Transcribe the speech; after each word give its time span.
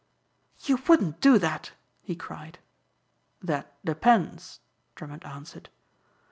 "You 0.63 0.77
wouldn't 0.87 1.21
do 1.21 1.37
that?" 1.37 1.73
he 2.01 2.15
cried. 2.15 2.57
"That 3.39 3.77
depends," 3.85 4.59
Drummond 4.95 5.23
answered. 5.23 5.69